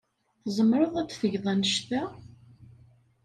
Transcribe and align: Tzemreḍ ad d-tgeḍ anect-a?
Tzemreḍ 0.43 0.93
ad 0.97 1.05
d-tgeḍ 1.07 1.45
anect-a? 1.51 2.03